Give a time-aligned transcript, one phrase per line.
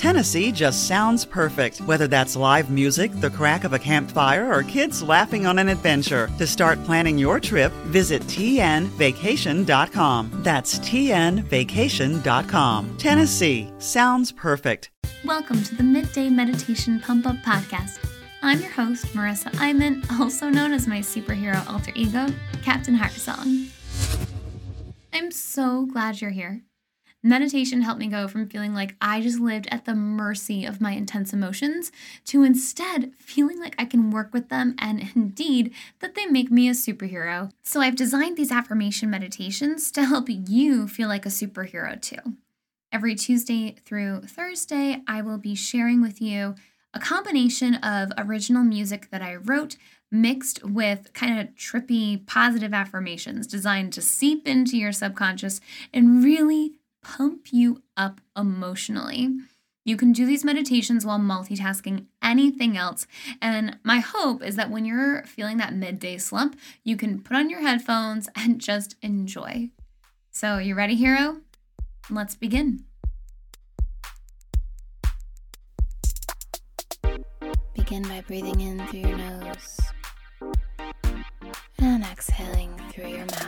[0.00, 5.02] Tennessee just sounds perfect, whether that's live music, the crack of a campfire, or kids
[5.02, 6.30] laughing on an adventure.
[6.38, 10.30] To start planning your trip, visit tnvacation.com.
[10.42, 12.96] That's tnvacation.com.
[12.96, 14.90] Tennessee sounds perfect.
[15.22, 17.98] Welcome to the Midday Meditation Pump Up Podcast.
[18.40, 22.28] I'm your host, Marissa Iman, also known as my superhero alter ego,
[22.62, 23.68] Captain Heartsong.
[25.12, 26.62] I'm so glad you're here.
[27.22, 30.92] Meditation helped me go from feeling like I just lived at the mercy of my
[30.92, 31.92] intense emotions
[32.24, 36.68] to instead feeling like I can work with them and indeed that they make me
[36.68, 37.52] a superhero.
[37.62, 42.36] So I've designed these affirmation meditations to help you feel like a superhero too.
[42.90, 46.54] Every Tuesday through Thursday, I will be sharing with you
[46.92, 49.76] a combination of original music that I wrote
[50.10, 55.60] mixed with kind of trippy positive affirmations designed to seep into your subconscious
[55.94, 56.72] and really
[57.02, 59.30] pump you up emotionally.
[59.84, 63.06] You can do these meditations while multitasking anything else.
[63.40, 67.50] And my hope is that when you're feeling that midday slump, you can put on
[67.50, 69.70] your headphones and just enjoy.
[70.30, 71.38] So, you ready, hero?
[72.10, 72.84] Let's begin.
[77.74, 79.80] Begin by breathing in through your nose
[81.78, 83.39] and exhaling through your mouth.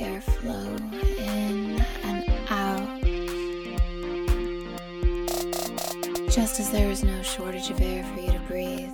[0.00, 0.76] Air flow
[1.18, 3.00] in and out.
[6.30, 8.92] Just as there is no shortage of air for you to breathe,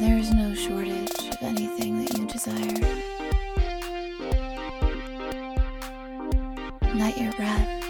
[0.00, 2.80] there is no shortage of anything that you desire.
[6.94, 7.84] Let your breath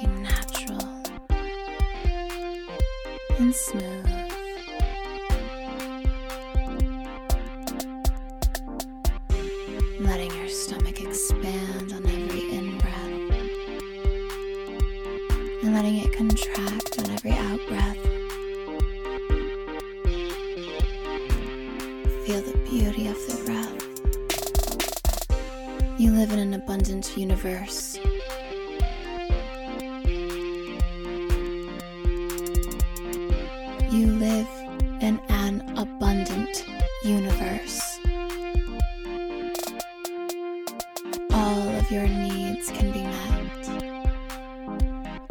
[0.00, 0.88] be natural
[3.38, 3.95] and smooth.
[25.98, 27.98] You live in an abundant universe.
[33.90, 34.48] You live
[35.00, 36.64] in an abundant
[37.04, 37.96] universe.
[41.36, 43.68] all of your needs can be met.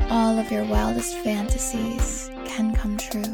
[0.09, 3.33] All of your wildest fantasies can come true.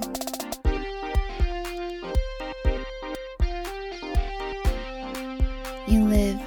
[5.88, 6.40] You live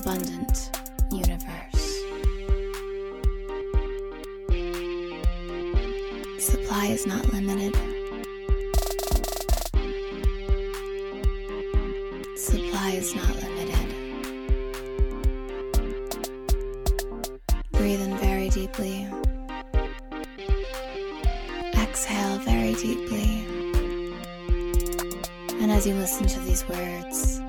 [0.00, 0.70] abundant
[1.12, 2.00] universe.
[6.38, 7.74] Supply is not limited.
[12.36, 13.86] Supply is not limited.
[17.72, 19.06] Breathe in very deeply.
[21.74, 23.44] Exhale very deeply.
[25.60, 27.42] And as you listen to these words,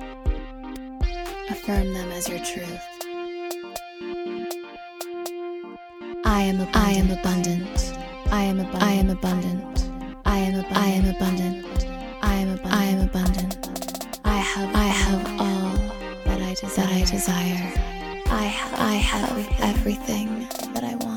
[1.52, 2.80] affirm them as your truth.
[6.24, 6.78] I am abundant.
[6.86, 7.94] I am abundant.
[8.32, 8.80] I am abundant.
[8.82, 9.82] I am abundant.
[10.24, 11.86] I am I am abundant.
[12.22, 12.72] I am abundant.
[12.72, 13.68] I am abundant.
[14.24, 15.76] I have I have all
[16.24, 17.72] that I desire.
[18.26, 18.44] I
[18.78, 21.11] I have everything that I want.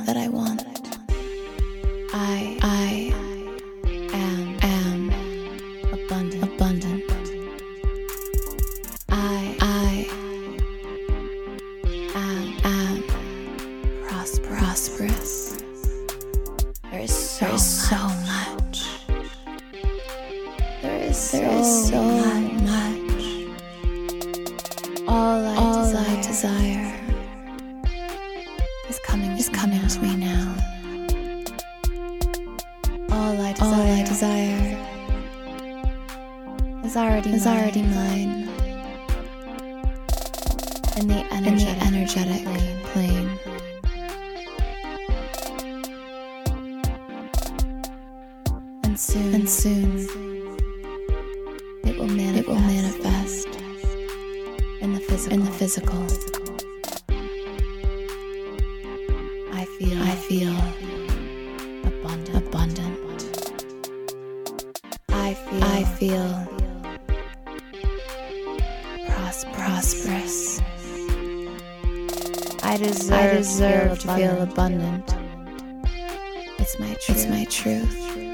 [14.75, 15.55] Prosperous.
[16.91, 19.07] There is so, there is so much.
[20.81, 23.23] There is there so, is so much.
[25.07, 26.05] All I all desire.
[26.05, 26.93] I desire
[28.89, 30.55] is coming is coming to me now.
[33.11, 34.77] All I desire, all I desire
[36.83, 37.57] is already is mine.
[37.57, 38.49] already mine.
[40.97, 42.74] In the energetic, in the energetic
[49.45, 49.99] And soon,
[51.83, 52.47] it will manifest.
[52.47, 52.57] It will
[54.87, 56.01] manifest in the physical.
[56.01, 56.55] In the physical.
[59.53, 60.01] I feel.
[60.01, 60.57] I feel
[61.85, 62.47] abundant.
[62.47, 62.99] Abundant.
[65.09, 65.63] I feel.
[65.63, 66.47] I feel
[69.05, 70.59] pros- prosperous.
[72.63, 75.15] I deserve, I deserve to feel abundant.
[76.57, 77.09] It's my truth.
[77.09, 78.24] It's my truth.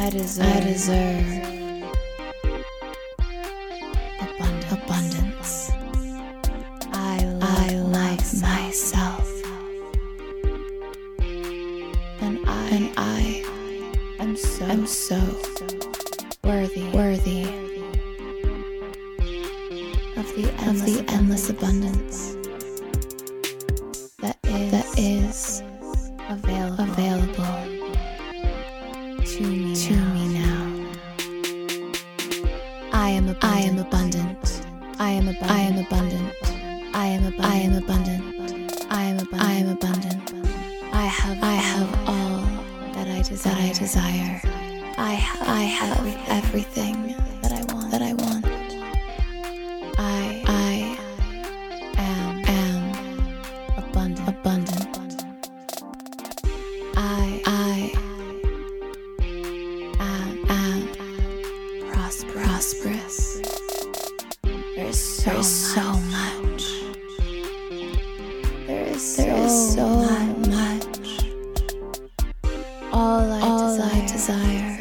[0.00, 1.26] I deserve, I deserve
[4.18, 4.72] abundance.
[4.72, 5.70] abundance.
[6.90, 9.28] I like, I like myself.
[12.22, 13.44] And I, and I
[14.20, 15.20] am so, am so
[16.44, 17.42] worthy, worthy
[20.16, 22.36] of the endless, of the endless abundance
[24.20, 25.62] that is, that is
[26.30, 26.69] available, available
[37.50, 38.22] I am abundant.
[38.90, 39.42] I am abundant.
[39.42, 39.92] I am abundant.
[39.92, 40.94] I am abundant.
[40.94, 42.40] I have I have all
[42.94, 43.54] that I desire.
[43.54, 44.39] That I desire.
[74.30, 74.78] Desire,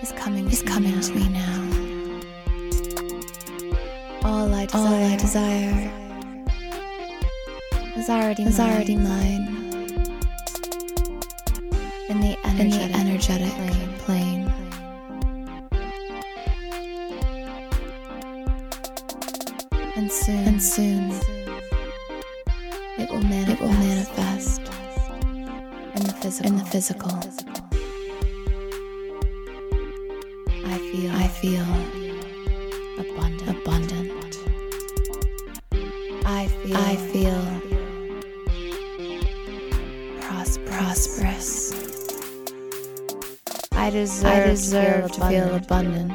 [0.00, 1.00] is coming is coming now.
[1.00, 1.60] to me now.
[4.22, 5.90] All I desire, All I desire
[7.96, 8.70] is already is mine.
[8.70, 9.44] already mine.
[12.08, 13.98] In the energetic, In the energetic plane.
[13.98, 14.52] plane.
[19.96, 21.10] And soon, and soon,
[22.98, 23.50] it will manifest.
[23.50, 24.67] It will manifest
[26.20, 26.50] physical.
[26.50, 27.10] In the physical.
[30.64, 31.10] I feel.
[31.12, 31.66] I feel
[32.98, 33.48] abundant.
[33.60, 34.36] Abundant.
[36.26, 36.76] I feel.
[36.76, 37.42] I feel
[40.20, 41.72] pros- prosperous.
[43.72, 46.12] I deserve, I deserve to feel abundant.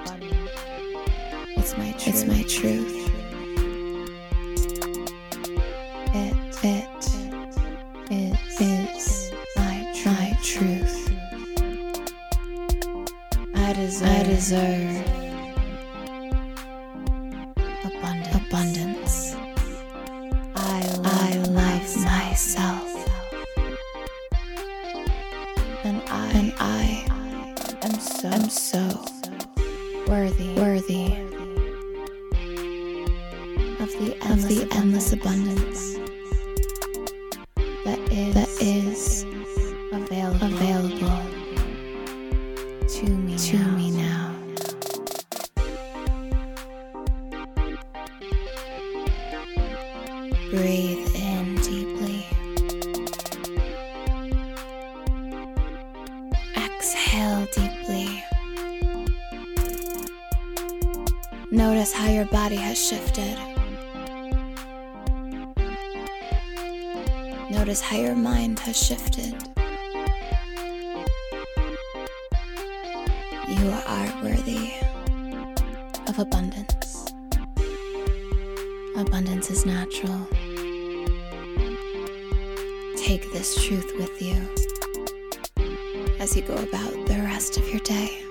[1.57, 2.07] It's my truth.
[2.07, 3.12] It's my truth.
[13.93, 15.05] Deserve, I deserve
[17.85, 18.35] abundance.
[18.47, 19.35] abundance.
[20.55, 22.89] I love, I love myself.
[25.83, 27.05] And I, and I
[27.83, 29.05] am so, am so
[30.07, 31.13] worthy, worthy
[33.79, 36.02] of the endless, of the endless abundance
[50.53, 52.27] Breathe in deeply.
[56.55, 58.23] Exhale deeply.
[61.49, 63.35] Notice how your body has shifted.
[67.49, 69.33] Notice how your mind has shifted.
[73.47, 74.73] You are worthy
[76.05, 77.11] of abundance.
[78.95, 80.27] Abundance is natural.
[83.03, 84.37] Take this truth with you
[86.21, 88.23] as you go about the rest of your day.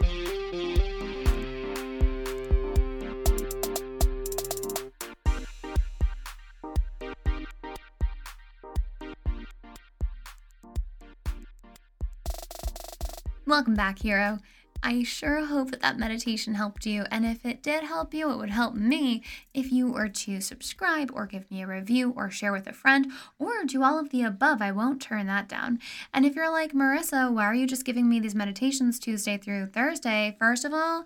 [13.47, 14.38] Welcome back, hero.
[14.83, 17.05] I sure hope that that meditation helped you.
[17.11, 19.23] And if it did help you, it would help me
[19.55, 23.12] if you were to subscribe or give me a review or share with a friend
[23.39, 24.61] or do all of the above.
[24.61, 25.79] I won't turn that down.
[26.12, 29.67] And if you're like, Marissa, why are you just giving me these meditations Tuesday through
[29.67, 30.37] Thursday?
[30.39, 31.05] First of all,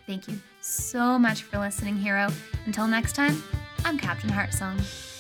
[0.07, 2.29] Thank you so much for listening, hero.
[2.65, 3.43] Until next time,
[3.83, 5.14] I'm Captain Heartsong.